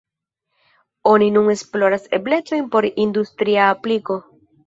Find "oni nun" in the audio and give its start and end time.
1.09-1.51